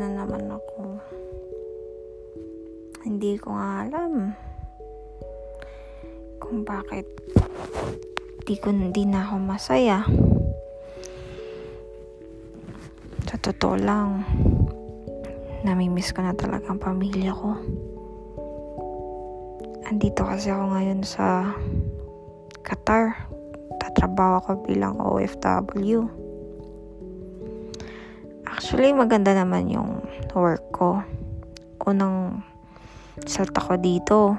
[0.00, 0.96] na naman ako.
[3.04, 4.32] Hindi ko nga alam
[6.40, 7.04] kung bakit
[8.48, 10.08] di ko hindi na ako masaya.
[13.28, 14.24] Sa totoo lang,
[15.68, 17.60] namimiss ko na talaga ang pamilya ko.
[19.84, 21.52] Andito kasi ako ngayon sa
[22.64, 23.28] Qatar.
[23.78, 26.19] Tatrabaho ako bilang OFW.
[28.60, 30.04] Actually, maganda naman yung
[30.36, 31.00] work ko.
[31.88, 32.44] Unang
[33.24, 34.36] salta ko dito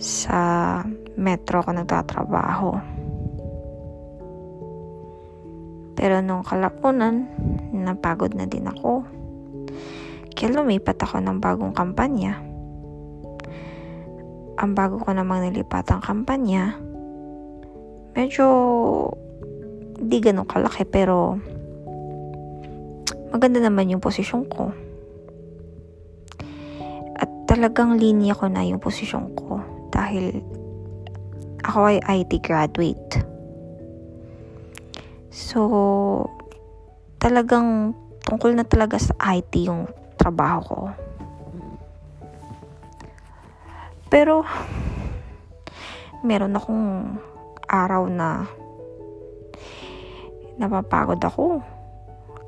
[0.00, 0.80] sa
[1.20, 2.80] metro ko nagtatrabaho.
[6.00, 7.28] Pero nung kalapunan,
[7.76, 9.04] napagod na din ako.
[10.32, 12.40] Kaya lumipat ako ng bagong kampanya.
[14.64, 16.72] Ang bago ko namang nilipat ang kampanya,
[18.16, 18.48] medyo
[20.00, 21.52] di ganun kalaki pero
[23.34, 24.70] maganda naman yung posisyon ko.
[27.18, 29.58] At talagang linya ko na yung posisyon ko
[29.90, 30.38] dahil
[31.66, 33.26] ako ay IT graduate.
[35.34, 35.66] So,
[37.18, 40.80] talagang tungkol na talaga sa IT yung trabaho ko.
[44.06, 44.46] Pero,
[46.22, 47.18] meron akong
[47.66, 48.46] araw na
[50.54, 51.73] napapagod ako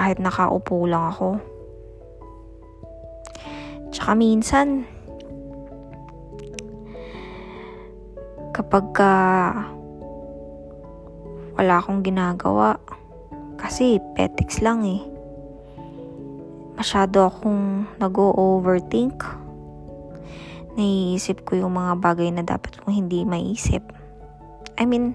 [0.00, 1.36] kahit nakaupo lang ako.
[3.92, 4.88] Tsaka minsan,
[8.56, 9.12] kapag ka
[11.60, 12.80] wala akong ginagawa,
[13.60, 15.04] kasi petics lang eh.
[16.80, 19.20] Masyado akong nag-overthink.
[20.80, 23.84] Naiisip ko yung mga bagay na dapat kong hindi maisip.
[24.80, 25.12] I mean,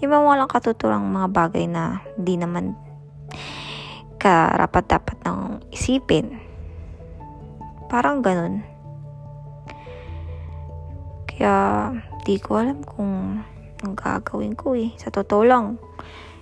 [0.00, 2.85] yung mga walang katuturang mga bagay na hindi naman
[4.26, 6.34] karapat dapat ng isipin.
[7.86, 8.66] Parang ganun.
[11.30, 11.54] Kaya,
[12.26, 13.38] di ko alam kung
[13.86, 14.90] ang gagawin ko eh.
[14.98, 15.78] Sa totoo lang,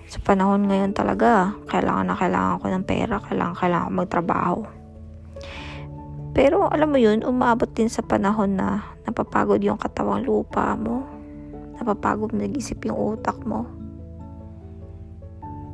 [0.08, 4.58] sa panahon ngayon talaga, kailangan na kailangan ko ng pera, kailangan, kailangan ko magtrabaho.
[6.32, 11.04] Pero alam mo yun, umabot din sa panahon na napapagod yung katawang lupa mo.
[11.76, 13.68] Napapagod nag-isip yung utak mo.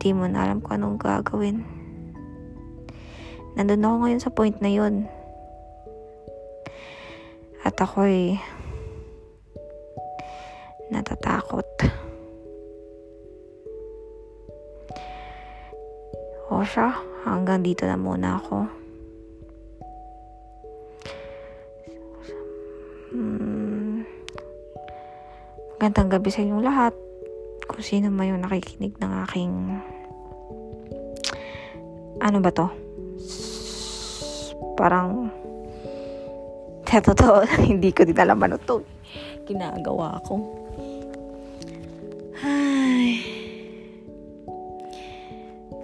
[0.03, 1.80] Di mo na alam kung anong gagawin.
[3.59, 5.11] Nandun ako ngayon sa point na yun.
[7.67, 8.39] At ako'y
[10.91, 11.67] natatakot.
[16.51, 16.91] O siya,
[17.23, 18.59] hanggang dito na muna ako.
[23.11, 24.03] Hmm.
[25.79, 26.95] Magandang gabi sa inyong lahat.
[27.71, 29.53] Kung sino man yung nakikinig ng aking
[32.21, 32.90] ano ba to?
[34.81, 35.29] Parang
[36.89, 38.81] sa totoo, hindi ko din alam ano to.
[39.45, 40.41] Ginagawa ko.
[42.41, 43.21] Ay.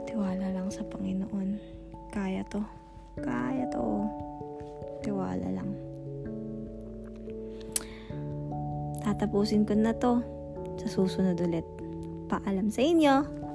[0.09, 1.61] Tiwala lang sa Panginoon.
[2.09, 2.65] Kaya to.
[3.21, 4.09] Kaya to.
[5.05, 5.71] Tiwala lang.
[9.05, 10.25] Tatapusin ko na to
[10.81, 11.69] sa susunod ulit.
[12.27, 13.46] Paalam sa inyo.